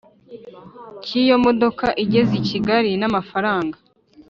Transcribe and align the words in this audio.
cy 1.03 1.11
iyo 1.21 1.35
modoka 1.45 1.85
igeze 2.03 2.33
i 2.41 2.43
Kigali 2.49 2.91
n 3.01 3.03
amafaranga 3.09 3.77